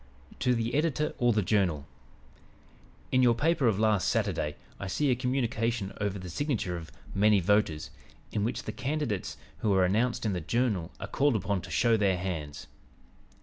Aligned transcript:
"TO 0.39 0.55
THE 0.55 0.73
EDITOR 0.73 1.13
OR 1.19 1.31
THE 1.31 1.43
JOURNAL: 1.43 1.85
"In 3.11 3.21
your 3.21 3.35
paper 3.35 3.67
of 3.67 3.77
last 3.79 4.09
Saturday 4.09 4.55
I 4.79 4.87
see 4.87 5.11
a 5.11 5.15
communication 5.15 5.93
over 6.01 6.17
the 6.17 6.27
signature 6.27 6.75
of 6.75 6.91
'Many 7.13 7.39
Voters' 7.39 7.91
in 8.31 8.43
which 8.43 8.63
the 8.63 8.71
candidates 8.71 9.37
who 9.59 9.71
are 9.75 9.85
announced 9.85 10.25
in 10.25 10.33
the 10.33 10.41
Journal 10.41 10.89
are 10.99 11.05
called 11.05 11.35
upon 11.35 11.61
to 11.61 11.69
'show 11.69 11.97
their 11.97 12.17
hands.' 12.17 12.65